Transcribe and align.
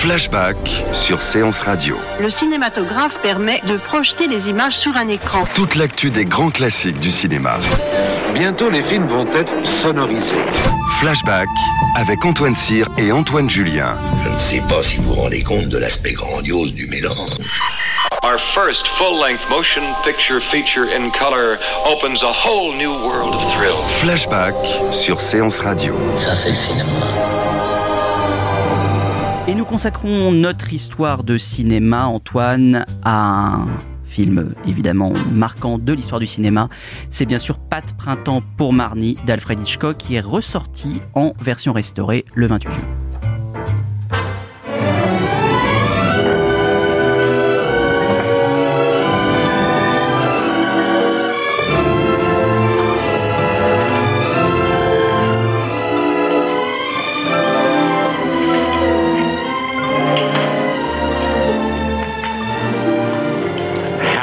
Flashback 0.00 0.56
sur 0.92 1.20
Séance 1.20 1.60
Radio. 1.60 1.94
Le 2.20 2.30
cinématographe 2.30 3.18
permet 3.20 3.60
de 3.68 3.76
projeter 3.76 4.28
les 4.28 4.48
images 4.48 4.74
sur 4.74 4.96
un 4.96 5.08
écran. 5.08 5.44
Toute 5.52 5.74
l'actu 5.74 6.10
des 6.10 6.24
grands 6.24 6.48
classiques 6.48 6.98
du 7.00 7.10
cinéma. 7.10 7.58
Bientôt, 8.32 8.70
les 8.70 8.80
films 8.80 9.08
vont 9.08 9.26
être 9.34 9.52
sonorisés. 9.62 10.38
Flashback 11.00 11.50
avec 11.96 12.24
Antoine 12.24 12.54
Cyr 12.54 12.88
et 12.96 13.12
Antoine 13.12 13.50
Julien. 13.50 13.98
Je 14.24 14.30
ne 14.30 14.38
sais 14.38 14.62
pas 14.70 14.82
si 14.82 14.96
vous 14.96 15.12
vous 15.12 15.20
rendez 15.20 15.42
compte 15.42 15.68
de 15.68 15.76
l'aspect 15.76 16.14
grandiose 16.14 16.72
du 16.72 16.86
mélange. 16.86 17.36
Our 18.22 18.38
first 18.54 18.86
full-length 18.96 19.50
motion 19.50 19.82
picture 20.02 20.40
feature 20.50 20.88
in 20.96 21.10
color 21.10 21.58
opens 21.84 22.22
a 22.22 22.32
whole 22.32 22.74
new 22.74 22.92
world 23.06 23.34
of 23.34 23.54
thrill. 23.54 23.76
Flashback 23.98 24.54
sur 24.90 25.20
Séance 25.20 25.60
Radio. 25.60 25.94
Ça, 26.16 26.32
c'est 26.32 26.48
le 26.48 26.54
cinéma. 26.54 27.39
Et 29.50 29.54
nous 29.56 29.64
consacrons 29.64 30.30
notre 30.30 30.72
histoire 30.72 31.24
de 31.24 31.36
cinéma, 31.36 32.06
Antoine, 32.06 32.84
à 33.02 33.56
un 33.56 33.68
film 34.04 34.54
évidemment 34.64 35.12
marquant 35.32 35.76
de 35.76 35.92
l'histoire 35.92 36.20
du 36.20 36.28
cinéma. 36.28 36.68
C'est 37.10 37.26
bien 37.26 37.40
sûr 37.40 37.58
Pat 37.58 37.84
Printemps 37.94 38.44
pour 38.56 38.72
Marnie 38.72 39.18
d'Alfred 39.26 39.58
Hitchcock 39.58 39.96
qui 39.96 40.14
est 40.14 40.20
ressorti 40.20 41.02
en 41.14 41.32
version 41.42 41.72
restaurée 41.72 42.24
le 42.32 42.46
28 42.46 42.70
juin. 42.70 43.09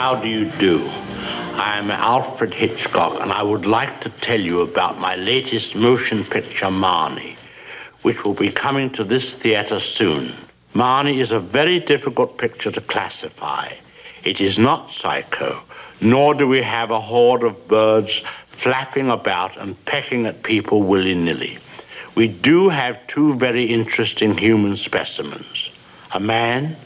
How 0.08 0.16
do 0.16 0.30
you 0.30 0.46
do? 0.52 0.90
I'm 1.56 1.92
Alfred 1.92 2.54
Hitchcock, 2.54 3.20
and 3.20 3.30
I 3.30 3.44
would 3.44 3.66
like 3.66 4.00
to 4.00 4.10
tell 4.10 4.40
you 4.40 4.62
about 4.62 4.98
my 4.98 5.18
latest 5.18 5.76
motion 5.76 6.24
picture, 6.24 6.68
Marnie, 6.68 7.36
which 8.04 8.24
will 8.24 8.34
be 8.34 8.50
coming 8.50 8.90
to 8.92 9.04
this 9.04 9.34
theater 9.34 9.82
soon. 9.82 10.32
Marnie 10.74 11.20
is 11.20 11.34
a 11.34 11.42
very 11.42 11.82
difficult 11.82 12.38
picture 12.38 12.72
to 12.72 12.80
classify. 12.80 13.68
It 14.24 14.40
is 14.40 14.58
not 14.58 14.94
psycho, 14.94 15.62
nor 16.00 16.34
do 16.34 16.48
we 16.48 16.62
have 16.62 16.90
a 16.90 17.02
horde 17.02 17.44
of 17.44 17.68
birds 17.68 18.24
flapping 18.48 19.10
about 19.10 19.58
and 19.58 19.76
pecking 19.84 20.26
at 20.26 20.42
people 20.42 20.84
willy 20.84 21.16
nilly. 21.16 21.58
We 22.16 22.30
do 22.30 22.70
have 22.70 23.06
two 23.08 23.36
very 23.36 23.66
interesting 23.66 24.38
human 24.38 24.78
specimens 24.78 25.70
a 26.14 26.22
man. 26.22 26.78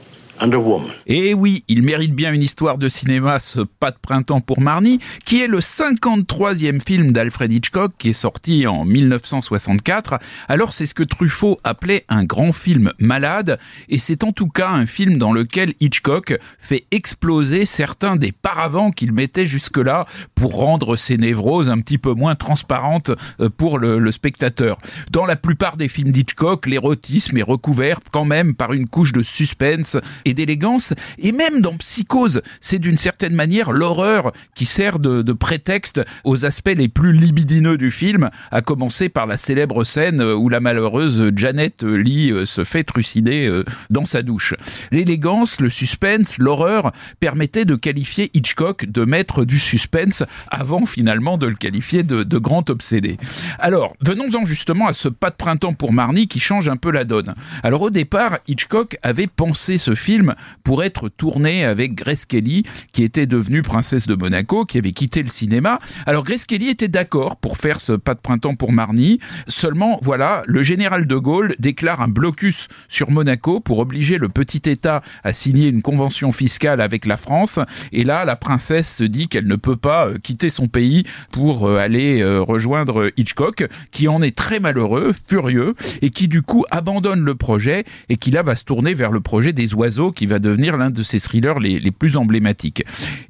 Et 1.05 1.35
oui, 1.35 1.63
il 1.67 1.83
mérite 1.83 2.15
bien 2.15 2.33
une 2.33 2.41
histoire 2.41 2.79
de 2.79 2.89
cinéma, 2.89 3.37
ce 3.37 3.59
Pas 3.61 3.91
de 3.91 3.97
printemps 4.01 4.41
pour 4.41 4.59
Marnie, 4.59 4.99
qui 5.23 5.39
est 5.39 5.47
le 5.47 5.59
53e 5.59 6.79
film 6.81 7.11
d'Alfred 7.11 7.51
Hitchcock, 7.51 7.93
qui 7.99 8.09
est 8.09 8.13
sorti 8.13 8.65
en 8.65 8.83
1964. 8.83 10.17
Alors 10.47 10.73
c'est 10.73 10.87
ce 10.87 10.95
que 10.95 11.03
Truffaut 11.03 11.59
appelait 11.63 12.05
un 12.09 12.23
grand 12.23 12.53
film 12.53 12.91
malade, 12.97 13.59
et 13.87 13.99
c'est 13.99 14.23
en 14.23 14.31
tout 14.31 14.47
cas 14.47 14.69
un 14.69 14.87
film 14.87 15.19
dans 15.19 15.31
lequel 15.31 15.73
Hitchcock 15.79 16.39
fait 16.57 16.85
exploser 16.89 17.67
certains 17.67 18.15
des 18.15 18.31
paravents 18.31 18.89
qu'il 18.89 19.11
mettait 19.13 19.45
jusque-là 19.45 20.05
pour 20.33 20.55
rendre 20.55 20.95
ses 20.95 21.17
névroses 21.17 21.69
un 21.69 21.79
petit 21.81 21.99
peu 21.99 22.13
moins 22.13 22.33
transparentes 22.33 23.11
euh, 23.39 23.49
pour 23.49 23.77
le, 23.77 23.99
le 23.99 24.11
spectateur. 24.11 24.79
Dans 25.11 25.27
la 25.27 25.35
plupart 25.35 25.77
des 25.77 25.87
films 25.87 26.11
d'Hitchcock, 26.11 26.65
l'érotisme 26.65 27.37
est 27.37 27.43
recouvert 27.43 27.99
quand 28.11 28.25
même 28.25 28.55
par 28.55 28.73
une 28.73 28.87
couche 28.87 29.11
de 29.11 29.21
suspense 29.21 29.97
et 30.25 30.30
d'élégance, 30.33 30.93
et 31.19 31.31
même 31.31 31.61
dans 31.61 31.75
Psychose, 31.77 32.41
c'est 32.59 32.79
d'une 32.79 32.97
certaine 32.97 33.33
manière 33.33 33.71
l'horreur 33.71 34.31
qui 34.55 34.65
sert 34.65 34.99
de, 34.99 35.31
prétexte 35.33 36.01
aux 36.23 36.45
aspects 36.45 36.73
les 36.75 36.87
plus 36.87 37.13
libidineux 37.13 37.77
du 37.77 37.89
film, 37.89 38.29
à 38.51 38.61
commencer 38.61 39.09
par 39.09 39.25
la 39.25 39.37
célèbre 39.37 39.83
scène 39.83 40.21
où 40.21 40.49
la 40.49 40.59
malheureuse 40.59 41.31
Janet 41.35 41.83
Lee 41.83 42.31
euh, 42.31 42.45
se 42.45 42.63
fait 42.63 42.83
trucider 42.83 43.47
euh, 43.47 43.63
dans 43.89 44.05
sa 44.05 44.21
douche. 44.21 44.53
L'élégance, 44.91 45.59
le 45.59 45.69
suspense, 45.69 46.37
l'horreur 46.37 46.91
permettaient 47.19 47.65
de 47.65 47.75
qualifier 47.75 48.29
Hitchcock 48.33 48.85
de 48.85 49.05
maître 49.05 49.45
du 49.45 49.57
suspense 49.57 50.23
avant 50.49 50.85
finalement 50.85 51.37
de 51.37 51.47
le 51.47 51.55
qualifier 51.55 52.03
de 52.03 52.37
grand 52.37 52.69
obsédé. 52.69 53.17
Alors, 53.59 53.95
venons-en 54.01 54.45
justement 54.45 54.87
à 54.87 54.93
ce 54.93 55.07
pas 55.07 55.29
de 55.29 55.35
printemps 55.35 55.73
pour 55.73 55.93
Marnie 55.93 56.27
qui 56.27 56.39
change 56.39 56.67
un 56.67 56.77
peu 56.77 56.91
la 56.91 57.05
donne. 57.05 57.33
Alors 57.63 57.81
au 57.81 57.89
départ, 57.89 58.37
Hitchcock 58.47 58.97
avait 59.03 59.27
pensé 59.27 59.77
ce 59.77 59.95
film 59.95 60.20
pour 60.63 60.83
être 60.83 61.09
tourné 61.09 61.65
avec 61.65 61.95
Grace 61.95 62.25
Kelly, 62.25 62.63
qui 62.93 63.03
était 63.03 63.25
devenue 63.25 63.61
princesse 63.61 64.07
de 64.07 64.15
Monaco, 64.15 64.65
qui 64.65 64.77
avait 64.77 64.91
quitté 64.91 65.23
le 65.23 65.29
cinéma. 65.29 65.79
Alors 66.05 66.23
Grace 66.23 66.45
Kelly 66.45 66.69
était 66.69 66.87
d'accord 66.87 67.37
pour 67.37 67.57
faire 67.57 67.81
ce 67.81 67.93
pas 67.93 68.13
de 68.13 68.19
printemps 68.19 68.55
pour 68.55 68.71
Marnie. 68.71 69.19
Seulement, 69.47 69.99
voilà, 70.01 70.43
le 70.45 70.63
général 70.63 71.07
de 71.07 71.15
Gaulle 71.15 71.55
déclare 71.59 72.01
un 72.01 72.07
blocus 72.07 72.67
sur 72.87 73.11
Monaco 73.11 73.59
pour 73.59 73.79
obliger 73.79 74.17
le 74.17 74.29
petit 74.29 74.69
État 74.69 75.01
à 75.23 75.33
signer 75.33 75.67
une 75.67 75.81
convention 75.81 76.31
fiscale 76.31 76.81
avec 76.81 77.05
la 77.05 77.17
France. 77.17 77.59
Et 77.91 78.03
là, 78.03 78.25
la 78.25 78.35
princesse 78.35 78.95
se 78.97 79.03
dit 79.03 79.27
qu'elle 79.27 79.47
ne 79.47 79.55
peut 79.55 79.75
pas 79.75 80.07
euh, 80.07 80.17
quitter 80.17 80.49
son 80.49 80.67
pays 80.67 81.03
pour 81.31 81.67
euh, 81.67 81.77
aller 81.77 82.21
euh, 82.21 82.41
rejoindre 82.41 83.11
Hitchcock, 83.17 83.67
qui 83.91 84.07
en 84.07 84.21
est 84.21 84.35
très 84.35 84.59
malheureux, 84.59 85.13
furieux, 85.27 85.75
et 86.01 86.09
qui 86.09 86.27
du 86.27 86.41
coup 86.41 86.65
abandonne 86.71 87.21
le 87.21 87.35
projet 87.35 87.83
et 88.09 88.17
qui 88.17 88.31
là 88.31 88.43
va 88.43 88.55
se 88.55 88.65
tourner 88.65 88.93
vers 88.93 89.11
le 89.11 89.21
projet 89.21 89.53
des 89.53 89.73
oiseaux, 89.73 90.10
qui 90.11 90.25
va 90.25 90.39
devenir 90.39 90.77
l'un 90.77 90.89
de 90.89 91.03
ses 91.03 91.19
thrillers 91.19 91.59
les, 91.59 91.91
plus 91.91 92.17
emblématiques. 92.17 92.83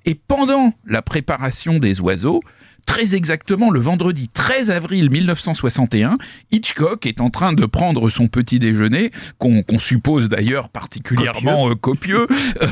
Et 0.06 0.16
pendant 0.16 0.74
la 0.86 1.02
préparation 1.02 1.80
des 1.80 2.00
oiseaux, 2.02 2.42
Très 2.86 3.16
exactement, 3.16 3.70
le 3.72 3.80
vendredi 3.80 4.28
13 4.28 4.70
avril 4.70 5.10
1961, 5.10 6.18
Hitchcock 6.52 7.06
est 7.06 7.22
en 7.22 7.30
train 7.30 7.54
de 7.54 7.66
prendre 7.66 8.10
son 8.10 8.28
petit 8.28 8.60
déjeuner, 8.60 9.12
qu'on 9.38 9.64
suppose 9.80 10.28
d'ailleurs 10.28 10.70
particulièrement 10.70 11.70
euh, 11.70 11.76
copieux, 11.76 12.28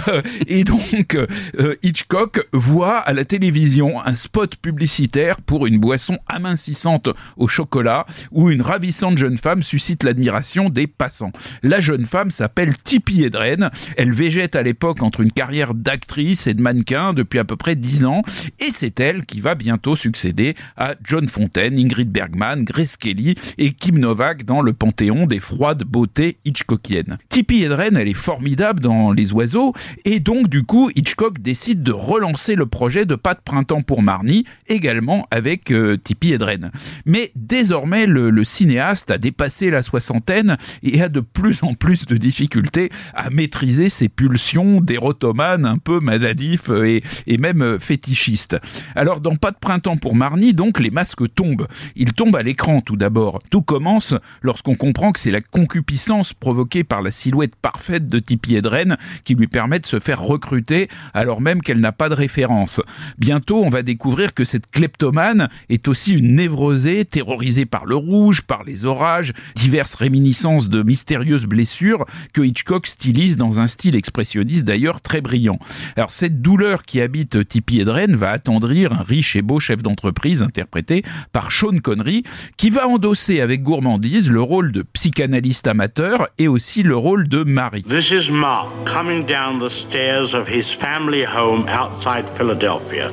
Euh, 0.07 0.21
et 0.47 0.63
donc 0.63 1.15
euh, 1.15 1.75
Hitchcock 1.83 2.47
voit 2.53 2.97
à 2.97 3.13
la 3.13 3.25
télévision 3.25 4.03
un 4.05 4.15
spot 4.15 4.55
publicitaire 4.55 5.41
pour 5.41 5.67
une 5.67 5.79
boisson 5.79 6.17
amincissante 6.27 7.09
au 7.37 7.47
chocolat, 7.47 8.05
où 8.31 8.49
une 8.49 8.61
ravissante 8.61 9.17
jeune 9.17 9.37
femme 9.37 9.63
suscite 9.63 10.03
l'admiration 10.03 10.69
des 10.69 10.87
passants. 10.87 11.31
La 11.63 11.81
jeune 11.81 12.05
femme 12.05 12.31
s'appelle 12.31 12.77
Tippi 12.77 13.23
Hedren, 13.23 13.69
elle 13.97 14.11
végète 14.11 14.55
à 14.55 14.63
l'époque 14.63 15.01
entre 15.01 15.21
une 15.21 15.31
carrière 15.31 15.73
d'actrice 15.73 16.47
et 16.47 16.53
de 16.53 16.61
mannequin 16.61 17.13
depuis 17.13 17.39
à 17.39 17.45
peu 17.45 17.55
près 17.55 17.75
10 17.75 18.05
ans, 18.05 18.21
et 18.59 18.71
c'est 18.71 18.99
elle 18.99 19.25
qui 19.25 19.41
va 19.41 19.55
bientôt 19.55 19.95
succéder 19.99 20.55
à 20.77 20.95
John 21.03 21.27
Fontaine, 21.27 21.77
Ingrid 21.77 22.11
Bergman, 22.11 22.63
Grace 22.63 22.97
Kelly 22.97 23.35
et 23.57 23.73
Kim 23.73 23.99
Novak 23.99 24.45
dans 24.45 24.61
le 24.61 24.73
panthéon 24.73 25.25
des 25.25 25.39
froides 25.39 25.83
beautés 25.83 26.37
hitchcockiennes. 26.45 27.17
Tippi 27.29 27.63
Hedren, 27.63 27.95
elle 27.97 28.07
est 28.07 28.13
formidable 28.13 28.81
dans 28.81 29.11
Les 29.11 29.33
Oiseaux 29.33 29.73
et 30.05 30.19
donc 30.19 30.47
du 30.47 30.63
coup 30.63 30.89
Hitchcock 30.95 31.39
décide 31.39 31.83
de 31.83 31.91
relancer 31.91 32.55
le 32.55 32.65
projet 32.65 33.05
de 33.05 33.15
Pas 33.15 33.33
de 33.33 33.41
printemps 33.41 33.81
pour 33.81 34.01
Marnie, 34.01 34.45
également 34.67 35.27
avec 35.31 35.71
euh, 35.71 35.97
Tippi 35.97 36.33
Hedren. 36.33 36.71
Mais 37.05 37.31
désormais 37.35 38.05
le, 38.05 38.43
cinéaste 38.43 39.11
a 39.11 39.17
dépassé 39.17 39.69
la 39.69 39.83
soixantaine 39.83 40.57
et 40.81 41.01
a 41.01 41.09
de 41.09 41.19
plus 41.19 41.61
en 41.61 41.73
plus 41.73 42.05
de 42.05 42.17
difficultés 42.17 42.89
à 43.13 43.29
maîtriser 43.29 43.89
ses 43.89 44.09
pulsions 44.09 44.81
d'érotomane 44.81 45.65
un 45.65 45.77
peu 45.77 45.99
maladif 45.99 46.69
euh, 46.69 46.85
et, 46.85 47.03
et 47.27 47.37
même 47.37 47.61
euh, 47.61 47.79
fétichiste. 47.79 48.57
Alors 48.95 49.19
dans 49.19 49.35
Pas 49.35 49.51
de 49.51 49.57
printemps 49.59 49.88
pour 49.97 50.15
Marnie, 50.15 50.53
donc 50.53 50.79
les 50.79 50.91
masques 50.91 51.33
tombent. 51.33 51.67
Ils 51.95 52.13
tombent 52.13 52.35
à 52.35 52.43
l'écran 52.43 52.81
tout 52.81 52.97
d'abord. 52.97 53.41
Tout 53.49 53.61
commence 53.61 54.13
lorsqu'on 54.41 54.75
comprend 54.75 55.11
que 55.11 55.19
c'est 55.19 55.31
la 55.31 55.41
concupiscence 55.41 56.33
provoquée 56.33 56.83
par 56.83 57.01
la 57.01 57.11
silhouette 57.11 57.55
parfaite 57.55 58.07
de 58.07 58.19
Tippi 58.19 58.55
Hedren 58.55 58.97
qui 59.23 59.35
lui 59.35 59.47
permet 59.47 59.79
de 59.79 59.85
se 59.85 59.99
faire 59.99 60.21
recruter 60.21 60.87
alors 61.13 61.41
même 61.41 61.61
qu'elle 61.61 61.79
n'a 61.79 61.91
pas 61.91 62.09
de 62.09 62.15
référence. 62.15 62.81
Bientôt, 63.17 63.63
on 63.63 63.69
va 63.69 63.81
découvrir 63.81 64.33
que 64.33 64.45
cette 64.45 64.69
kleptomane 64.69 65.49
est 65.69 65.87
aussi 65.87 66.13
une 66.13 66.33
névrosée, 66.33 67.05
terrorisée 67.05 67.65
par 67.65 67.85
le 67.85 67.95
rouge, 67.95 68.41
par 68.41 68.63
les 68.63 68.85
orages, 68.85 69.33
diverses 69.55 69.95
réminiscences 69.95 70.69
de 70.69 70.83
mystérieuses 70.83 71.45
blessures 71.45 72.05
que 72.33 72.41
Hitchcock 72.41 72.87
stylise 72.87 73.37
dans 73.37 73.59
un 73.59 73.67
style 73.67 73.95
expressionniste 73.95 74.65
d'ailleurs 74.65 75.01
très 75.01 75.21
brillant. 75.21 75.59
Alors 75.95 76.11
cette 76.11 76.41
douleur 76.41 76.83
qui 76.83 77.01
habite 77.01 77.47
Tippi 77.47 77.79
Hedren 77.79 78.15
va 78.15 78.31
attendrir 78.31 78.93
un 78.93 79.03
riche 79.03 79.35
et 79.35 79.41
beau 79.41 79.59
chef 79.59 79.78
d'entreprise 79.83 80.43
interprété 80.43 81.03
par 81.31 81.51
Sean 81.51 81.79
Connery 81.81 82.23
qui 82.57 82.69
va 82.69 82.87
endosser 82.87 83.41
avec 83.41 83.63
gourmandise 83.63 84.29
le 84.29 84.41
rôle 84.41 84.71
de 84.71 84.81
psychanalyste 84.81 85.67
amateur 85.67 86.27
et 86.37 86.47
aussi 86.47 86.83
le 86.83 86.95
rôle 86.95 87.27
de 87.27 87.43
mari. 87.43 87.83
This 87.83 88.11
is 88.11 88.31
Mark 88.31 88.69
coming 88.85 89.25
down 89.25 89.59
the 89.59 89.71
stairs 89.71 90.33
of 90.33 90.47
his 90.47 90.73
family 90.79 91.25
home 91.25 91.65
outside 91.67 92.25
Philadelphia. 92.37 93.11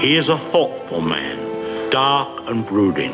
He 0.00 0.16
is 0.16 0.30
a 0.30 0.38
thoughtful 0.52 1.00
man, 1.00 1.38
dark 1.90 2.28
and 2.48 2.62
brooding. 2.70 3.12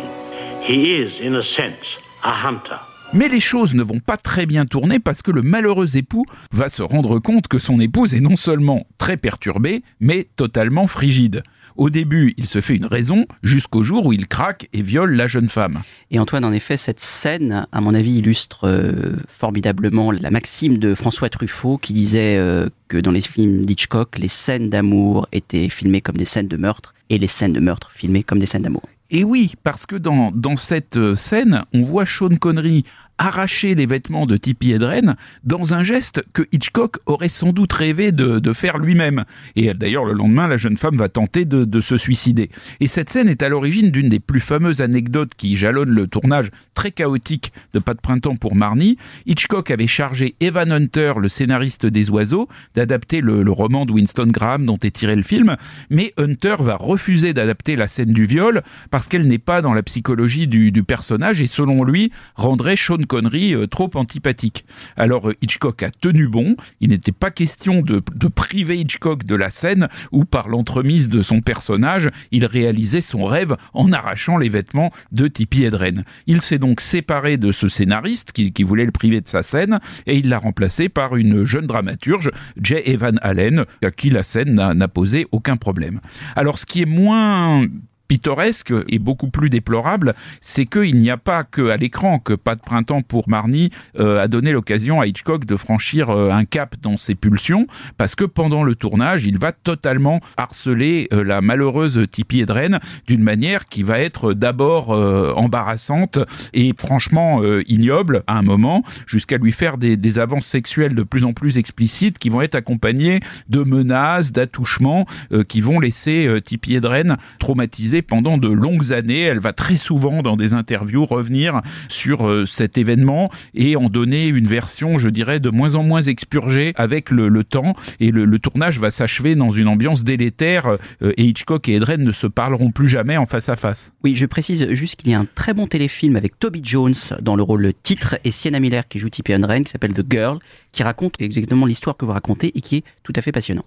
He 0.60 0.96
is, 0.96 1.20
in 1.20 1.34
a 1.34 1.42
sense, 1.42 1.98
a 2.22 2.32
hunter. 2.32 2.80
Mais 3.12 3.28
les 3.28 3.38
choses 3.38 3.74
ne 3.74 3.82
vont 3.84 4.00
pas 4.00 4.16
très 4.16 4.44
bien 4.44 4.66
tourner 4.66 4.98
parce 4.98 5.22
que 5.22 5.30
le 5.30 5.42
malheureux 5.42 5.96
époux 5.96 6.26
va 6.50 6.68
se 6.68 6.82
rendre 6.82 7.20
compte 7.20 7.46
que 7.46 7.58
son 7.58 7.78
épouse 7.78 8.12
est 8.12 8.20
non 8.20 8.34
seulement 8.34 8.86
très 8.98 9.16
perturbée, 9.16 9.84
mais 10.00 10.26
totalement 10.36 10.88
frigide. 10.88 11.44
Au 11.76 11.90
début, 11.90 12.34
il 12.36 12.46
se 12.46 12.60
fait 12.60 12.76
une 12.76 12.86
raison 12.86 13.26
jusqu'au 13.42 13.82
jour 13.82 14.06
où 14.06 14.12
il 14.12 14.28
craque 14.28 14.68
et 14.72 14.82
viole 14.82 15.14
la 15.14 15.26
jeune 15.26 15.48
femme. 15.48 15.82
Et 16.12 16.20
Antoine, 16.20 16.44
en 16.44 16.52
effet, 16.52 16.76
cette 16.76 17.00
scène, 17.00 17.66
à 17.72 17.80
mon 17.80 17.94
avis, 17.94 18.18
illustre 18.18 18.68
euh, 18.68 19.16
formidablement 19.26 20.12
la 20.12 20.30
maxime 20.30 20.78
de 20.78 20.94
François 20.94 21.28
Truffaut 21.30 21.76
qui 21.76 21.92
disait 21.92 22.36
euh, 22.36 22.68
que 22.86 22.96
dans 22.96 23.10
les 23.10 23.20
films 23.20 23.64
d'Hitchcock, 23.64 24.18
les 24.18 24.28
scènes 24.28 24.70
d'amour 24.70 25.26
étaient 25.32 25.68
filmées 25.68 26.00
comme 26.00 26.16
des 26.16 26.24
scènes 26.24 26.48
de 26.48 26.56
meurtre 26.56 26.94
et 27.10 27.18
les 27.18 27.26
scènes 27.26 27.52
de 27.52 27.60
meurtre 27.60 27.90
filmées 27.92 28.22
comme 28.22 28.38
des 28.38 28.46
scènes 28.46 28.62
d'amour. 28.62 28.84
Et 29.10 29.24
oui, 29.24 29.54
parce 29.62 29.84
que 29.84 29.96
dans, 29.96 30.30
dans 30.32 30.56
cette 30.56 30.96
euh, 30.96 31.14
scène, 31.14 31.64
on 31.72 31.82
voit 31.82 32.06
Sean 32.06 32.36
Connery 32.36 32.84
arracher 33.18 33.74
les 33.74 33.86
vêtements 33.86 34.26
de 34.26 34.36
Tippi 34.36 34.72
Hedren 34.72 35.16
dans 35.44 35.74
un 35.74 35.82
geste 35.82 36.22
que 36.32 36.42
Hitchcock 36.52 36.96
aurait 37.06 37.28
sans 37.28 37.52
doute 37.52 37.72
rêvé 37.72 38.12
de, 38.12 38.38
de 38.38 38.52
faire 38.52 38.78
lui-même. 38.78 39.24
Et 39.56 39.72
d'ailleurs, 39.74 40.04
le 40.04 40.12
lendemain, 40.12 40.48
la 40.48 40.56
jeune 40.56 40.76
femme 40.76 40.96
va 40.96 41.08
tenter 41.08 41.44
de, 41.44 41.64
de 41.64 41.80
se 41.80 41.96
suicider. 41.96 42.50
Et 42.80 42.86
cette 42.86 43.10
scène 43.10 43.28
est 43.28 43.42
à 43.42 43.48
l'origine 43.48 43.90
d'une 43.90 44.08
des 44.08 44.20
plus 44.20 44.40
fameuses 44.40 44.80
anecdotes 44.80 45.32
qui 45.36 45.56
jalonnent 45.56 45.90
le 45.90 46.06
tournage 46.06 46.50
très 46.74 46.90
chaotique 46.90 47.52
de 47.72 47.78
Pas 47.78 47.94
de 47.94 48.00
printemps 48.00 48.36
pour 48.36 48.56
Marnie. 48.56 48.98
Hitchcock 49.26 49.70
avait 49.70 49.86
chargé 49.86 50.34
Evan 50.40 50.72
Hunter, 50.72 51.14
le 51.20 51.28
scénariste 51.28 51.86
des 51.86 52.10
oiseaux, 52.10 52.48
d'adapter 52.74 53.20
le, 53.20 53.44
roman 53.54 53.86
de 53.86 53.92
Winston 53.92 54.26
Graham 54.26 54.66
dont 54.66 54.78
est 54.78 54.90
tiré 54.90 55.14
le 55.14 55.22
film, 55.22 55.56
mais 55.90 56.12
Hunter 56.16 56.56
va 56.58 56.76
refuser 56.76 57.32
d'adapter 57.32 57.76
la 57.76 57.86
scène 57.86 58.12
du 58.12 58.26
viol 58.26 58.62
parce 58.90 59.06
qu'elle 59.06 59.28
n'est 59.28 59.38
pas 59.38 59.62
dans 59.62 59.74
la 59.74 59.82
psychologie 59.84 60.48
du, 60.48 60.72
du 60.72 60.82
personnage 60.82 61.40
et 61.40 61.46
selon 61.46 61.84
lui 61.84 62.10
rendrait 62.34 62.76
Sean 62.76 63.03
Connery 63.06 63.54
euh, 63.54 63.66
trop 63.66 63.90
antipathique. 63.94 64.64
Alors 64.96 65.30
euh, 65.30 65.34
Hitchcock 65.42 65.82
a 65.82 65.90
tenu 65.90 66.28
bon, 66.28 66.56
il 66.80 66.90
n'était 66.90 67.12
pas 67.12 67.30
question 67.30 67.82
de, 67.82 68.02
de 68.14 68.28
priver 68.28 68.78
Hitchcock 68.78 69.24
de 69.24 69.34
la 69.34 69.50
scène 69.50 69.88
où 70.12 70.24
par 70.24 70.48
l'entremise 70.48 71.08
de 71.08 71.22
son 71.22 71.40
personnage, 71.40 72.10
il 72.30 72.46
réalisait 72.46 73.00
son 73.00 73.24
rêve 73.24 73.56
en 73.72 73.92
arrachant 73.92 74.36
les 74.36 74.48
vêtements 74.48 74.90
de 75.12 75.28
Tippi 75.28 75.64
Hedren. 75.64 76.04
Il 76.26 76.42
s'est 76.42 76.58
donc 76.58 76.80
séparé 76.80 77.36
de 77.36 77.52
ce 77.52 77.68
scénariste 77.68 78.32
qui, 78.32 78.52
qui 78.52 78.62
voulait 78.62 78.86
le 78.86 78.92
priver 78.92 79.20
de 79.20 79.28
sa 79.28 79.42
scène 79.42 79.80
et 80.06 80.16
il 80.16 80.28
l'a 80.28 80.38
remplacé 80.38 80.88
par 80.88 81.16
une 81.16 81.44
jeune 81.44 81.66
dramaturge, 81.66 82.30
Jay 82.60 82.82
Evan 82.86 83.18
Allen, 83.22 83.64
à 83.82 83.90
qui 83.90 84.10
la 84.10 84.22
scène 84.22 84.54
n'a 84.54 84.88
posé 84.88 85.26
aucun 85.32 85.56
problème. 85.56 86.00
Alors 86.36 86.58
ce 86.58 86.66
qui 86.66 86.82
est 86.82 86.86
moins 86.86 87.66
pittoresque 88.08 88.72
et 88.88 88.98
beaucoup 88.98 89.28
plus 89.28 89.50
déplorable, 89.50 90.14
c'est 90.40 90.66
qu'il 90.66 90.96
n'y 90.96 91.10
a 91.10 91.16
pas 91.16 91.44
que 91.44 91.70
à 91.70 91.76
l'écran 91.76 92.18
que 92.18 92.34
Pas 92.34 92.54
de 92.54 92.60
printemps 92.60 93.02
pour 93.02 93.28
Marnie 93.28 93.70
euh, 93.98 94.22
a 94.22 94.28
donné 94.28 94.52
l'occasion 94.52 95.00
à 95.00 95.06
Hitchcock 95.06 95.44
de 95.44 95.56
franchir 95.56 96.10
euh, 96.10 96.30
un 96.30 96.44
cap 96.44 96.76
dans 96.82 96.96
ses 96.96 97.14
pulsions, 97.14 97.66
parce 97.96 98.14
que 98.14 98.24
pendant 98.24 98.62
le 98.62 98.74
tournage, 98.74 99.24
il 99.24 99.38
va 99.38 99.52
totalement 99.52 100.20
harceler 100.36 101.08
euh, 101.12 101.24
la 101.24 101.40
malheureuse 101.40 102.06
Tippi 102.10 102.40
Hedren 102.40 102.80
d'une 103.06 103.22
manière 103.22 103.66
qui 103.66 103.82
va 103.82 103.98
être 103.98 104.32
d'abord 104.32 104.92
euh, 104.92 105.32
embarrassante 105.34 106.18
et 106.52 106.72
franchement 106.76 107.42
euh, 107.42 107.62
ignoble 107.66 108.22
à 108.26 108.38
un 108.38 108.42
moment, 108.42 108.82
jusqu'à 109.06 109.38
lui 109.38 109.52
faire 109.52 109.78
des, 109.78 109.96
des 109.96 110.18
avances 110.18 110.46
sexuelles 110.46 110.94
de 110.94 111.02
plus 111.02 111.24
en 111.24 111.32
plus 111.32 111.58
explicites 111.58 112.18
qui 112.18 112.28
vont 112.28 112.42
être 112.42 112.54
accompagnées 112.54 113.20
de 113.48 113.60
menaces, 113.60 114.32
d'attouchements 114.32 115.06
qui 115.48 115.60
vont 115.60 115.80
laisser 115.80 116.28
Tippi 116.44 116.74
Hedren 116.74 117.16
traumatisée 117.38 117.93
pendant 118.02 118.38
de 118.38 118.48
longues 118.48 118.92
années. 118.92 119.22
Elle 119.22 119.40
va 119.40 119.52
très 119.52 119.76
souvent 119.76 120.22
dans 120.22 120.36
des 120.36 120.54
interviews 120.54 121.04
revenir 121.04 121.62
sur 121.88 122.28
euh, 122.28 122.46
cet 122.46 122.78
événement 122.78 123.30
et 123.54 123.76
en 123.76 123.88
donner 123.88 124.26
une 124.26 124.46
version, 124.46 124.98
je 124.98 125.08
dirais, 125.08 125.40
de 125.40 125.50
moins 125.50 125.74
en 125.74 125.82
moins 125.82 126.02
expurgée 126.02 126.72
avec 126.76 127.10
le, 127.10 127.44
temps. 127.44 127.74
Et 128.00 128.10
le, 128.10 128.24
le 128.24 128.38
tournage 128.38 128.78
va 128.78 128.90
s'achever 128.90 129.34
dans 129.34 129.50
une 129.50 129.68
ambiance 129.68 130.04
délétère 130.04 130.66
euh, 131.02 131.12
et 131.16 131.24
Hitchcock 131.24 131.68
et 131.68 131.74
Edren 131.74 132.02
ne 132.02 132.12
se 132.12 132.26
parleront 132.26 132.70
plus 132.70 132.88
jamais 132.88 133.16
en 133.16 133.26
face 133.26 133.48
à 133.48 133.56
face. 133.56 133.92
Oui, 134.02 134.14
je 134.14 134.26
précise 134.26 134.68
juste 134.70 134.96
qu'il 134.96 135.10
y 135.10 135.14
a 135.14 135.18
un 135.18 135.26
très 135.34 135.54
bon 135.54 135.66
téléfilm 135.66 136.16
avec 136.16 136.38
Toby 136.38 136.60
Jones 136.62 136.94
dans 137.20 137.36
le 137.36 137.42
rôle 137.42 137.72
titre 137.82 138.16
et 138.24 138.30
Sienna 138.30 138.60
Miller 138.60 138.86
qui 138.88 138.98
joue 138.98 139.08
Tippi 139.08 139.32
Hedren 139.32 139.64
qui 139.64 139.70
s'appelle 139.70 139.92
The 139.92 140.04
Girl, 140.08 140.38
qui 140.72 140.82
raconte 140.82 141.20
exactement 141.20 141.66
l'histoire 141.66 141.96
que 141.96 142.04
vous 142.04 142.12
racontez 142.12 142.56
et 142.56 142.60
qui 142.60 142.76
est 142.76 142.84
tout 143.02 143.12
à 143.16 143.22
fait 143.22 143.32
passionnant. 143.32 143.64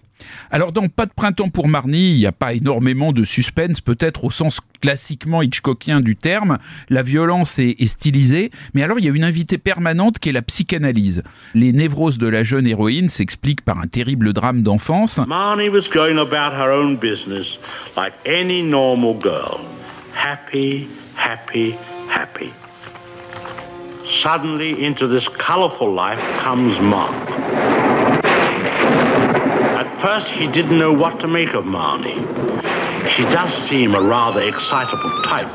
Alors 0.52 0.72
dans 0.72 0.88
Pas 0.88 1.06
de 1.06 1.14
printemps 1.14 1.50
pour 1.50 1.68
Marnie, 1.68 2.14
il 2.14 2.18
n'y 2.20 2.26
a 2.26 2.32
pas 2.32 2.54
énormément 2.54 3.12
de 3.12 3.24
suspense, 3.24 3.82
peut-être 3.82 4.24
au 4.24 4.32
sens 4.32 4.60
classiquement 4.82 5.42
hitchcockien 5.42 6.02
du 6.02 6.16
terme. 6.16 6.58
La 6.90 7.04
violence 7.04 7.60
est, 7.60 7.86
stylisée, 7.86 8.52
mais 8.74 8.84
alors 8.84 9.00
il 9.00 9.06
y 9.06 9.10
a 9.10 9.12
une 9.12 9.24
invitée 9.24 9.58
permanente 9.58 10.20
qui 10.20 10.30
est 10.30 10.34
la 10.34 10.42
psychanalyse. 10.42 11.24
Les 11.54 11.74
névroses 11.74 12.18
de 12.18 12.28
la 12.28 12.44
jeune 12.44 12.68
héroïne 12.68 13.10
s'expliquent 13.10 13.64
par 13.64 13.80
un 13.80 13.88
terrible 13.88 14.34
drame 14.34 14.62
d'enfance. 14.62 15.20
Marnie 15.28 15.70
was 15.70 15.90
going 15.94 16.18
about 16.18 16.54
her 16.54 16.72
own 16.72 16.98
business 16.98 17.60
like 17.96 18.14
any 18.26 18.62
normal 18.62 19.14
girl. 19.14 19.60
Happy, 20.14 20.88
happy, 21.16 21.76
happy. 22.10 22.52
Suddenly, 24.06 24.86
into 24.86 25.06
this 25.08 25.28
colorful 25.28 25.94
life 25.94 26.22
comes 26.40 26.80
Mark. 26.80 27.77
At 29.98 30.04
first, 30.04 30.30
he 30.30 30.46
didn't 30.46 30.78
know 30.78 30.94
what 30.94 31.20
to 31.22 31.28
make 31.28 31.56
of 31.56 31.66
Marnie. 31.66 32.20
She 33.10 33.24
does 33.24 33.52
seem 33.52 33.96
a 33.96 34.00
rather 34.00 34.42
excitable 34.42 35.10
type. 35.24 35.48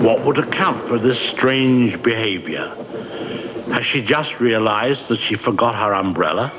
What 0.00 0.24
would 0.24 0.38
account 0.38 0.88
for 0.88 0.98
this 0.98 1.20
strange 1.20 2.02
behavior? 2.02 2.66
Has 3.70 3.86
she 3.86 4.02
just 4.02 4.40
realized 4.40 5.06
that 5.06 5.20
she 5.20 5.36
forgot 5.36 5.76
her 5.76 5.94
umbrella? 5.94 6.52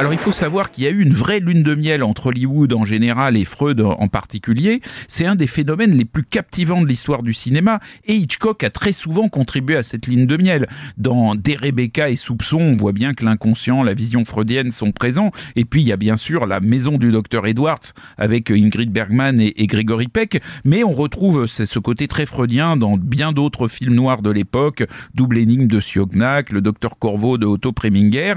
Alors 0.00 0.14
il 0.14 0.18
faut 0.18 0.32
savoir 0.32 0.70
qu'il 0.70 0.84
y 0.84 0.86
a 0.86 0.90
eu 0.90 1.02
une 1.02 1.12
vraie 1.12 1.40
lune 1.40 1.62
de 1.62 1.74
miel 1.74 2.02
entre 2.02 2.28
Hollywood 2.28 2.72
en 2.72 2.86
général 2.86 3.36
et 3.36 3.44
Freud 3.44 3.82
en 3.82 4.08
particulier. 4.08 4.80
C'est 5.08 5.26
un 5.26 5.34
des 5.34 5.46
phénomènes 5.46 5.94
les 5.94 6.06
plus 6.06 6.24
captivants 6.24 6.80
de 6.80 6.86
l'histoire 6.86 7.22
du 7.22 7.34
cinéma 7.34 7.80
et 8.06 8.14
Hitchcock 8.14 8.64
a 8.64 8.70
très 8.70 8.92
souvent 8.92 9.28
contribué 9.28 9.76
à 9.76 9.82
cette 9.82 10.06
ligne 10.06 10.24
de 10.24 10.38
miel. 10.38 10.68
Dans 10.96 11.34
Des 11.34 11.54
Rebecca 11.54 12.08
et 12.08 12.16
Soupçon, 12.16 12.60
on 12.62 12.76
voit 12.76 12.92
bien 12.92 13.12
que 13.12 13.26
l'inconscient, 13.26 13.82
la 13.82 13.92
vision 13.92 14.24
freudienne 14.24 14.70
sont 14.70 14.90
présents. 14.90 15.32
Et 15.54 15.66
puis 15.66 15.82
il 15.82 15.88
y 15.88 15.92
a 15.92 15.98
bien 15.98 16.16
sûr 16.16 16.46
la 16.46 16.60
maison 16.60 16.96
du 16.96 17.12
docteur 17.12 17.46
Edwards 17.46 17.92
avec 18.16 18.50
Ingrid 18.50 18.90
Bergman 18.90 19.38
et, 19.38 19.52
et 19.62 19.66
Gregory 19.66 20.08
Peck. 20.08 20.42
Mais 20.64 20.82
on 20.82 20.94
retrouve 20.94 21.44
ce 21.44 21.78
côté 21.78 22.08
très 22.08 22.24
freudien 22.24 22.78
dans 22.78 22.96
bien 22.96 23.32
d'autres 23.32 23.68
films 23.68 23.96
noirs 23.96 24.22
de 24.22 24.30
l'époque. 24.30 24.82
Double 25.12 25.36
énigme 25.36 25.66
de 25.66 25.78
Siognac, 25.78 26.52
le 26.52 26.62
docteur 26.62 26.98
Corvo 26.98 27.36
de 27.36 27.44
Otto 27.44 27.72
Preminger. 27.72 28.32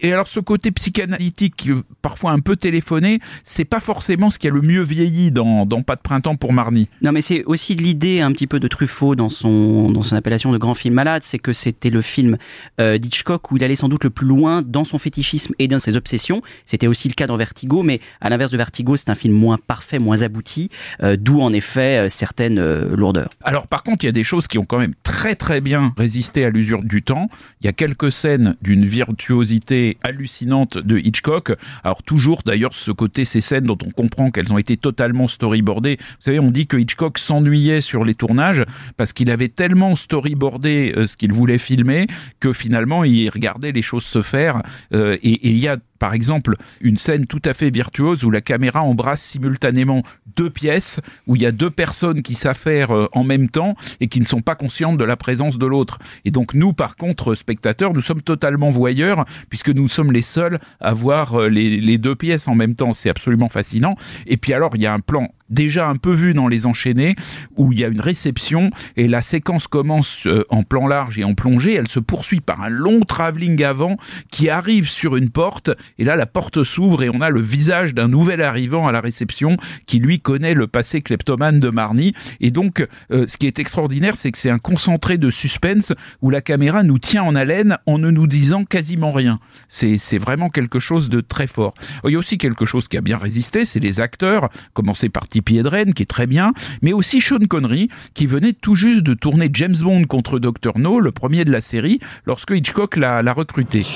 Et 0.00 0.12
alors 0.12 0.28
ce 0.28 0.38
côté 0.38 0.70
psychanalytique, 0.70 1.07
euh, 1.10 1.82
parfois 2.02 2.32
un 2.32 2.40
peu 2.40 2.56
téléphoné, 2.56 3.20
c'est 3.42 3.64
pas 3.64 3.80
forcément 3.80 4.30
ce 4.30 4.38
qui 4.38 4.46
a 4.46 4.50
le 4.50 4.60
mieux 4.60 4.82
vieilli 4.82 5.30
dans, 5.30 5.66
dans 5.66 5.82
Pas 5.82 5.96
de 5.96 6.00
printemps 6.00 6.36
pour 6.36 6.52
Marnie. 6.52 6.88
Non, 7.02 7.12
mais 7.12 7.20
c'est 7.20 7.44
aussi 7.44 7.74
l'idée 7.74 8.20
un 8.20 8.32
petit 8.32 8.46
peu 8.46 8.60
de 8.60 8.68
Truffaut 8.68 9.14
dans 9.14 9.28
son, 9.28 9.90
dans 9.90 10.02
son 10.02 10.16
appellation 10.16 10.52
de 10.52 10.58
grand 10.58 10.74
film 10.74 10.94
malade, 10.94 11.22
c'est 11.22 11.38
que 11.38 11.52
c'était 11.52 11.90
le 11.90 12.02
film 12.02 12.38
euh, 12.80 12.98
d'Hitchcock 12.98 13.50
où 13.50 13.56
il 13.56 13.64
allait 13.64 13.76
sans 13.76 13.88
doute 13.88 14.04
le 14.04 14.10
plus 14.10 14.26
loin 14.26 14.62
dans 14.62 14.84
son 14.84 14.98
fétichisme 14.98 15.54
et 15.58 15.68
dans 15.68 15.78
ses 15.78 15.96
obsessions. 15.96 16.42
C'était 16.64 16.86
aussi 16.86 17.08
le 17.08 17.14
cas 17.14 17.26
dans 17.26 17.36
Vertigo, 17.36 17.82
mais 17.82 18.00
à 18.20 18.30
l'inverse 18.30 18.50
de 18.50 18.56
Vertigo, 18.56 18.96
c'est 18.96 19.10
un 19.10 19.14
film 19.14 19.34
moins 19.34 19.58
parfait, 19.58 19.98
moins 19.98 20.22
abouti, 20.22 20.70
euh, 21.02 21.16
d'où 21.18 21.40
en 21.40 21.52
effet 21.52 22.06
euh, 22.06 22.08
certaines 22.08 22.58
lourdeurs. 22.94 23.30
Alors 23.42 23.66
par 23.66 23.82
contre, 23.82 24.04
il 24.04 24.08
y 24.08 24.10
a 24.10 24.12
des 24.12 24.24
choses 24.24 24.48
qui 24.48 24.58
ont 24.58 24.64
quand 24.64 24.78
même 24.78 24.94
très 25.02 25.34
très 25.34 25.60
bien 25.60 25.92
résisté 25.96 26.44
à 26.44 26.50
l'usure 26.50 26.82
du 26.82 27.02
temps. 27.02 27.28
Il 27.60 27.66
y 27.66 27.68
a 27.68 27.72
quelques 27.72 28.12
scènes 28.12 28.56
d'une 28.62 28.84
virtuosité 28.84 29.98
hallucinante 30.02 30.78
de 30.78 30.97
Hitchcock. 30.98 31.52
Alors 31.84 32.02
toujours 32.02 32.42
d'ailleurs 32.44 32.74
ce 32.74 32.90
côté 32.90 33.24
ces 33.24 33.40
scènes 33.40 33.64
dont 33.64 33.78
on 33.84 33.90
comprend 33.90 34.30
qu'elles 34.30 34.52
ont 34.52 34.58
été 34.58 34.76
totalement 34.76 35.28
storyboardées. 35.28 35.96
Vous 35.98 36.22
savez, 36.24 36.40
on 36.40 36.50
dit 36.50 36.66
que 36.66 36.76
Hitchcock 36.76 37.18
s'ennuyait 37.18 37.80
sur 37.80 38.04
les 38.04 38.14
tournages 38.14 38.64
parce 38.96 39.12
qu'il 39.12 39.30
avait 39.30 39.48
tellement 39.48 39.96
storyboardé 39.96 40.92
euh, 40.96 41.06
ce 41.06 41.16
qu'il 41.16 41.32
voulait 41.32 41.58
filmer 41.58 42.06
que 42.40 42.52
finalement 42.52 43.04
il 43.04 43.28
regardait 43.30 43.72
les 43.72 43.82
choses 43.82 44.04
se 44.04 44.22
faire 44.22 44.62
euh, 44.94 45.16
et 45.22 45.48
il 45.48 45.58
y 45.58 45.68
a 45.68 45.76
par 45.98 46.14
exemple 46.14 46.54
une 46.80 46.96
scène 46.96 47.26
tout 47.26 47.42
à 47.44 47.52
fait 47.52 47.70
virtuose 47.70 48.24
où 48.24 48.30
la 48.30 48.40
caméra 48.40 48.82
embrasse 48.82 49.22
simultanément 49.22 50.02
deux 50.36 50.50
pièces, 50.50 51.00
où 51.26 51.36
il 51.36 51.42
y 51.42 51.46
a 51.46 51.52
deux 51.52 51.70
personnes 51.70 52.22
qui 52.22 52.34
s'affairent 52.34 52.94
euh, 52.94 53.08
en 53.12 53.24
même 53.24 53.48
temps 53.48 53.74
et 54.00 54.08
qui 54.08 54.20
ne 54.20 54.26
sont 54.26 54.40
pas 54.40 54.54
conscientes 54.54 54.96
de 54.96 55.04
la 55.04 55.16
présence 55.16 55.58
de 55.58 55.66
l'autre. 55.66 55.98
Et 56.24 56.30
donc 56.30 56.54
nous, 56.54 56.72
par 56.72 56.96
contre, 56.96 57.34
spectateurs, 57.34 57.92
nous 57.92 58.02
sommes 58.02 58.22
totalement 58.22 58.70
voyeurs 58.70 59.24
puisque 59.48 59.70
nous 59.70 59.88
sommes 59.88 60.12
les 60.12 60.22
seuls 60.22 60.58
à 60.80 60.92
voir 60.92 61.34
euh, 61.34 61.48
les, 61.48 61.80
les 61.80 61.98
deux 61.98 62.14
pièces 62.14 62.48
en 62.48 62.54
même 62.54 62.74
temps. 62.74 62.92
C'est 62.92 63.10
absolument 63.10 63.48
fascinant. 63.48 63.96
Et 64.26 64.36
puis 64.36 64.52
alors, 64.52 64.70
il 64.74 64.82
y 64.82 64.86
a 64.86 64.92
un 64.92 65.00
plan 65.00 65.28
déjà 65.50 65.88
un 65.88 65.96
peu 65.96 66.12
vu 66.12 66.34
dans 66.34 66.48
les 66.48 66.66
enchaînés 66.66 67.16
où 67.56 67.72
il 67.72 67.80
y 67.80 67.84
a 67.84 67.88
une 67.88 68.00
réception 68.00 68.70
et 68.96 69.08
la 69.08 69.22
séquence 69.22 69.66
commence 69.66 70.26
euh, 70.26 70.44
en 70.48 70.62
plan 70.62 70.86
large 70.86 71.18
et 71.18 71.24
en 71.24 71.34
plongée, 71.34 71.74
elle 71.74 71.88
se 71.88 72.00
poursuit 72.00 72.40
par 72.40 72.62
un 72.62 72.68
long 72.68 73.00
travelling 73.00 73.62
avant 73.62 73.96
qui 74.30 74.48
arrive 74.48 74.88
sur 74.88 75.16
une 75.16 75.30
porte 75.30 75.70
et 75.98 76.04
là 76.04 76.16
la 76.16 76.26
porte 76.26 76.64
s'ouvre 76.64 77.02
et 77.02 77.10
on 77.10 77.20
a 77.20 77.30
le 77.30 77.40
visage 77.40 77.94
d'un 77.94 78.08
nouvel 78.08 78.42
arrivant 78.42 78.86
à 78.86 78.92
la 78.92 79.00
réception 79.00 79.56
qui 79.86 79.98
lui 79.98 80.20
connaît 80.20 80.54
le 80.54 80.66
passé 80.66 81.00
kleptomane 81.02 81.60
de 81.60 81.70
Marnie 81.70 82.14
et 82.40 82.50
donc 82.50 82.86
euh, 83.10 83.26
ce 83.26 83.36
qui 83.36 83.46
est 83.46 83.58
extraordinaire 83.58 84.16
c'est 84.16 84.32
que 84.32 84.38
c'est 84.38 84.50
un 84.50 84.58
concentré 84.58 85.18
de 85.18 85.30
suspense 85.30 85.92
où 86.22 86.30
la 86.30 86.40
caméra 86.40 86.82
nous 86.82 86.98
tient 86.98 87.22
en 87.22 87.34
haleine 87.34 87.78
en 87.86 87.98
ne 87.98 88.10
nous 88.10 88.26
disant 88.26 88.64
quasiment 88.64 89.10
rien. 89.10 89.40
C'est 89.68 89.98
c'est 89.98 90.18
vraiment 90.18 90.48
quelque 90.48 90.78
chose 90.78 91.08
de 91.08 91.20
très 91.20 91.46
fort. 91.46 91.74
Il 92.04 92.10
y 92.10 92.16
a 92.16 92.18
aussi 92.18 92.38
quelque 92.38 92.64
chose 92.64 92.88
qui 92.88 92.96
a 92.96 93.00
bien 93.00 93.18
résisté, 93.18 93.64
c'est 93.64 93.80
les 93.80 94.00
acteurs, 94.00 94.48
commencé 94.72 95.08
par 95.08 95.28
Hedren 95.46 95.92
qui 95.94 96.02
est 96.02 96.06
très 96.06 96.26
bien, 96.26 96.52
mais 96.82 96.92
aussi 96.92 97.20
Sean 97.20 97.38
Connery 97.48 97.88
qui 98.14 98.26
venait 98.26 98.52
tout 98.52 98.74
juste 98.74 99.02
de 99.02 99.14
tourner 99.14 99.48
James 99.52 99.76
Bond 99.80 100.04
contre 100.04 100.38
Dr 100.38 100.78
No, 100.78 101.00
le 101.00 101.12
premier 101.12 101.44
de 101.44 101.50
la 101.50 101.60
série, 101.60 102.00
lorsque 102.26 102.50
Hitchcock 102.50 102.96
l'a 102.96 103.22
l'a 103.22 103.32
recruté. 103.32 103.86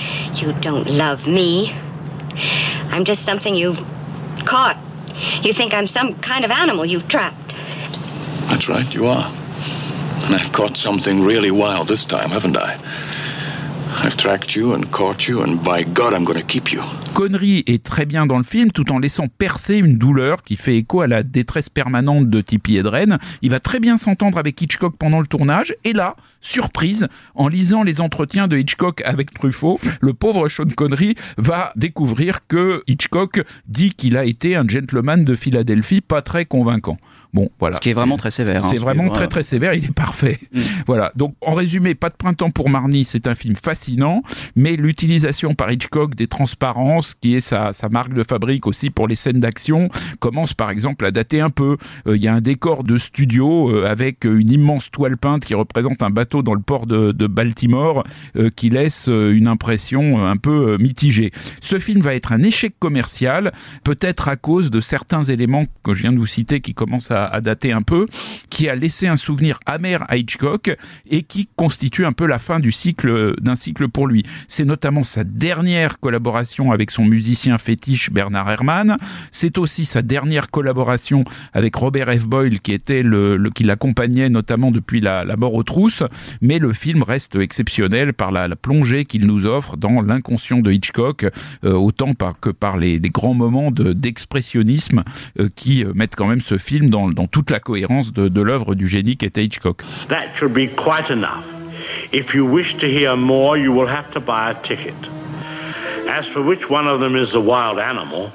You 0.40 0.52
don't 0.62 0.87
love 0.88 1.26
me. 1.28 1.72
I'm 2.92 3.04
just 3.06 3.25
something 3.25 3.54
you've 3.54 3.82
caught. 4.44 4.76
You 5.44 5.52
think 5.52 5.72
I'm 5.72 5.87
some 5.87 6.14
kind 6.20 6.44
of 6.44 6.50
animal 6.50 6.87
you've 6.87 7.08
trapped. 7.08 7.54
That's 8.49 8.68
right, 8.68 8.92
you 8.94 9.06
are. 9.06 9.30
And 10.26 10.34
I've 10.34 10.52
caught 10.52 10.76
something 10.76 11.25
really 11.25 11.50
wild 11.50 11.88
this 11.88 12.04
time, 12.04 12.30
haven't 12.30 12.56
I? 12.56 12.76
I've 14.04 14.16
tracked 14.16 14.56
you 14.56 14.75
and 14.75 14.90
caught 14.90 15.28
you, 15.28 15.42
and 15.42 15.62
by 15.62 15.85
God, 15.85 16.12
I'm 16.12 16.25
going 16.25 16.40
to 16.40 16.44
keep 16.44 16.73
you. 16.73 16.80
Connery 17.14 17.62
est 17.68 17.85
très 17.85 18.04
bien 18.04 18.26
dans 18.26 18.37
le 18.37 18.42
film 18.42 18.73
tout 18.73 18.90
en 18.90 18.99
laissant 18.99 19.28
percer 19.28 19.76
une 19.76 19.97
douleur 19.97 20.42
qui 20.42 20.56
fait 20.56 20.76
écho 20.76 21.02
à 21.02 21.06
la 21.06 21.23
détresse 21.23 21.68
permanente 21.68 22.28
de 22.28 22.40
Tippi 22.40 22.78
Hedren. 22.78 23.18
Il 23.42 23.50
va 23.50 23.61
très 23.61 23.78
bien 23.78 23.99
s'entendre 23.99 24.38
avec 24.38 24.61
Hitchcock 24.61 24.97
pendant 24.99 25.21
le 25.21 25.28
tournage 25.28 25.76
et 25.85 25.92
là, 25.92 26.16
surprise, 26.40 27.06
en 27.37 27.47
lisant 27.47 27.85
les 27.85 28.00
entretiens 28.00 28.49
de 28.49 28.56
Hitchcock 28.56 29.02
avec 29.04 29.32
Truffaut, 29.35 29.78
le 30.00 30.14
pauvre 30.14 30.49
Sean 30.49 30.66
Connery 30.75 31.14
va 31.37 31.73
découvrir 31.76 32.47
que 32.49 32.82
Hitchcock 32.88 33.44
dit 33.68 33.92
qu'il 33.92 34.16
a 34.16 34.25
été 34.25 34.56
un 34.56 34.66
gentleman 34.66 35.23
de 35.23 35.37
Philadelphie 35.37 36.00
pas 36.00 36.23
très 36.23 36.44
convaincant. 36.44 36.97
Bon, 37.32 37.48
voilà. 37.58 37.76
Ce 37.76 37.80
qui 37.80 37.88
est 37.90 37.94
vraiment 37.94 38.18
très 38.18 38.30
sévère. 38.30 38.64
hein, 38.64 38.68
C'est 38.70 38.76
ce 38.76 38.82
vraiment 38.82 39.08
très 39.08 39.26
très 39.26 39.42
sévère, 39.42 39.72
il 39.74 39.84
est 39.84 39.92
parfait. 39.92 40.38
Voilà. 40.86 41.12
Donc 41.16 41.34
en 41.40 41.52
résumé, 41.54 41.94
pas 41.94 42.08
de 42.08 42.14
printemps 42.16 42.50
pour 42.50 42.68
Marnie, 42.68 43.04
c'est 43.04 43.26
un 43.28 43.34
film 43.36 43.54
fascinant, 43.54 44.22
mais 44.56 44.74
l'utilisation 44.76 45.54
par 45.54 45.70
Hitchcock 45.70 46.14
des 46.16 46.26
transparences, 46.26 47.14
qui 47.20 47.34
est 47.36 47.40
sa, 47.40 47.72
sa 47.72 47.88
marque 47.88 48.12
de 48.14 48.22
fabrique 48.24 48.66
aussi 48.66 48.90
pour 48.90 49.06
les 49.06 49.14
scènes 49.14 49.38
d'action, 49.40 49.88
commence 50.18 50.54
par 50.54 50.70
exemple 50.70 51.06
à 51.06 51.10
dater 51.12 51.40
un 51.40 51.50
peu. 51.50 51.76
Euh, 52.06 52.16
Il 52.16 52.22
y 52.22 52.28
a 52.28 52.34
un 52.34 52.40
décor 52.40 52.82
de 52.84 52.98
studio 52.98 53.70
euh, 53.70 53.86
avec 53.86 54.24
une 54.24 54.50
immense 54.50 54.90
toile 54.90 55.16
peinte 55.16 55.44
qui 55.44 55.54
représente 55.54 56.02
un 56.02 56.10
bateau 56.10 56.42
dans 56.42 56.54
le 56.54 56.60
port 56.60 56.86
de, 56.86 57.12
de 57.12 57.26
Baltimore, 57.26 58.04
euh, 58.36 58.50
qui 58.54 58.68
laisse 58.68 59.06
une 59.08 59.46
impression 59.46 60.26
un 60.26 60.36
peu 60.36 60.76
mitigée. 60.78 61.30
Ce 61.60 61.78
film 61.78 62.00
va 62.00 62.14
être 62.14 62.32
un 62.32 62.42
échec 62.42 62.74
commercial, 62.78 63.52
peut-être 63.84 64.28
à 64.28 64.36
cause 64.36 64.70
de 64.70 64.80
certains 64.80 65.22
éléments 65.22 65.64
que 65.84 65.94
je 65.94 66.02
viens 66.02 66.12
de 66.12 66.18
vous 66.18 66.26
citer 66.26 66.60
qui 66.60 66.74
commencent 66.74 67.10
à, 67.10 67.22
à 67.25 67.41
dater 67.41 67.73
un 67.73 67.83
peu, 67.83 68.07
qui 68.50 68.69
a 68.69 68.75
laissé 68.75 69.07
un 69.09 69.17
souvenir 69.17 69.59
amer 69.67 70.05
à 70.09 70.17
Hitchcock 70.17 70.76
et 71.11 71.23
qui 71.23 71.49
constitue 71.57 72.05
un 72.07 72.12
peu 72.12 72.26
la 72.26 72.38
fin 72.38 72.61
du 72.61 72.73
cycle 72.73 73.35
d'un 73.41 73.57
cycle 73.57 73.88
pour 73.88 74.07
lui. 74.07 74.25
C'est 74.49 74.64
notamment 74.64 75.05
sa 75.05 75.25
dernière 75.25 75.99
collaboration 76.00 76.73
avec 76.73 76.91
son 76.91 77.05
musicien 77.05 77.59
fétiche 77.59 78.11
Bernard 78.11 78.50
Herrmann. 78.50 78.97
C'est 79.31 79.59
aussi 79.59 79.85
sa 79.85 80.02
dernière 80.02 80.50
collaboration 80.50 81.25
avec 81.52 81.75
Robert 81.75 82.12
F. 82.12 82.26
Boyle 82.26 82.61
qui 82.61 82.73
était 82.73 83.02
le, 83.02 83.38
qui 83.55 83.64
l'accompagnait 83.64 84.29
notamment 84.29 84.71
depuis 84.71 85.00
la, 85.00 85.25
la 85.25 85.37
mort 85.37 85.55
aux 85.55 85.62
trousses. 85.62 86.02
Mais 86.41 86.59
le 86.59 86.73
film 86.73 87.02
reste 87.02 87.37
exceptionnel 87.37 88.12
par 88.12 88.31
la, 88.33 88.49
plongée 88.57 89.05
qu'il 89.05 89.26
nous 89.26 89.47
offre 89.47 89.76
dans 89.76 90.02
l'inconscient 90.02 90.59
de 90.59 90.71
Hitchcock, 90.71 91.26
euh, 91.64 91.73
autant 91.73 92.14
par, 92.14 92.38
que 92.38 92.50
par 92.50 92.76
les, 92.76 92.99
les 92.99 93.11
grands 93.11 93.35
moments 93.35 93.71
de- 93.71 93.93
d'expressionnisme 93.93 95.02
euh, 95.41 95.49
qui 95.55 95.85
euh, 95.85 95.93
mettent 95.95 96.17
quand 96.17 96.26
même 96.26 96.41
ce 96.41 96.59
film 96.59 96.88
dans, 96.91 97.09
dans 97.14 97.26
toute 97.26 97.50
la 97.50 97.61
cohérence 97.61 98.12
de, 98.12 98.28
de 98.28 98.42
l'œuvre 98.42 98.75
du 98.75 98.88
génie 98.88 99.16
qu'était 99.16 99.45
Hitchcock. 99.45 99.83
That 100.09 100.35
should 100.35 100.52
be 100.52 100.69
quite 100.75 101.11
enough. 101.11 101.45
If 102.12 102.35
you 102.35 102.45
wish 102.47 102.76
to 102.76 102.87
hear 102.87 103.16
more, 103.16 103.57
you 103.57 103.73
will 103.73 103.88
have 103.88 104.11
to 104.12 104.21
buy 104.21 104.50
a 104.50 104.54
ticket. 104.54 104.95
As 106.09 106.26
for 106.26 106.42
which 106.42 106.69
one 106.69 106.87
of 106.87 107.00
them 107.00 107.16
is 107.16 107.33
the 107.33 107.40
wild 107.40 107.78
animal, 107.78 108.31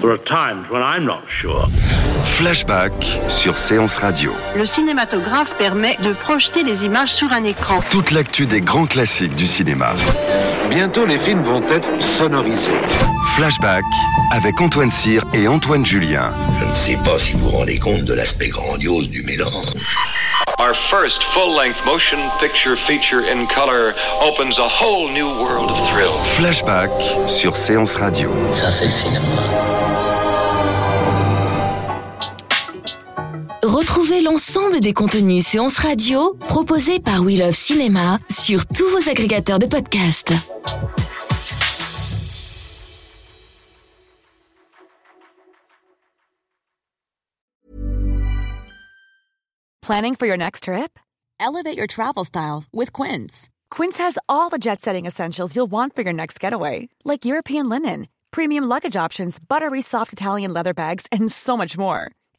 there 0.00 0.10
are 0.10 0.18
times 0.18 0.68
when 0.70 0.82
I'm 0.82 1.04
not 1.04 1.22
sure. 1.28 1.66
Flashback 2.24 2.92
sur 3.28 3.56
Séance 3.56 3.98
Radio. 3.98 4.32
Le 4.56 4.66
cinématographe 4.66 5.54
permet 5.58 5.96
de 6.04 6.12
projeter 6.12 6.64
des 6.64 6.84
images 6.84 7.12
sur 7.12 7.32
un 7.32 7.44
écran. 7.44 7.80
Toute 7.90 8.10
l'actu 8.10 8.46
des 8.46 8.60
grands 8.60 8.86
classiques 8.86 9.34
du 9.34 9.46
cinéma. 9.46 9.92
Bientôt, 10.70 11.04
les 11.06 11.18
films 11.18 11.42
vont 11.42 11.62
être 11.70 12.00
sonorisés. 12.00 12.72
Flashback 13.34 13.84
avec 14.30 14.60
Antoine 14.60 14.90
Cyr 14.90 15.22
et 15.34 15.48
Antoine 15.48 15.84
Julien. 15.84 16.34
Je 16.60 16.64
ne 16.64 16.72
sais 16.72 16.96
pas 17.04 17.18
si 17.18 17.32
vous 17.32 17.50
vous 17.50 17.56
rendez 17.56 17.78
compte 17.78 18.04
de 18.04 18.14
l'aspect 18.14 18.48
grandiose 18.48 19.08
du 19.08 19.22
mélange. 19.22 19.74
Our 20.58 20.74
first 20.90 21.22
full-length 21.34 21.84
motion 21.84 22.18
picture 22.40 22.76
feature 22.76 23.20
in 23.20 23.46
color 23.46 23.94
opens 24.20 24.58
a 24.58 24.68
whole 24.68 25.10
new 25.10 25.28
world 25.28 25.70
of 25.70 25.90
thrill. 25.90 26.12
Flashback 26.36 26.90
sur 27.26 27.56
Séance 27.56 27.96
Radio. 27.96 28.30
Ça, 28.52 28.70
c'est 28.70 28.84
le 28.84 28.90
cinéma. 28.90 29.71
Retrouvez 33.64 34.22
l'ensemble 34.22 34.80
des 34.80 34.92
contenus 34.92 35.46
séances 35.46 35.78
radio 35.78 36.34
proposés 36.48 36.98
par 36.98 37.22
We 37.22 37.38
Love 37.38 37.54
Cinéma 37.54 38.18
sur 38.28 38.66
tous 38.66 38.88
vos 38.90 39.08
agrégateurs 39.08 39.60
de 39.60 39.66
podcasts. 39.66 40.32
Planning 49.80 50.16
for 50.16 50.26
your 50.26 50.36
next 50.36 50.64
trip? 50.64 50.98
Elevate 51.38 51.76
your 51.76 51.86
travel 51.86 52.24
style 52.24 52.64
with 52.72 52.92
Quince. 52.92 53.48
Quince 53.70 53.98
has 53.98 54.18
all 54.28 54.50
the 54.50 54.58
jet 54.58 54.80
setting 54.80 55.06
essentials 55.06 55.54
you'll 55.54 55.70
want 55.70 55.94
for 55.94 56.02
your 56.02 56.12
next 56.12 56.40
getaway, 56.40 56.88
like 57.04 57.24
European 57.24 57.68
linen, 57.68 58.08
premium 58.32 58.64
luggage 58.64 58.96
options, 58.96 59.38
buttery 59.38 59.80
soft 59.80 60.12
Italian 60.12 60.52
leather 60.52 60.74
bags, 60.74 61.06
and 61.12 61.30
so 61.30 61.56
much 61.56 61.78
more. 61.78 62.10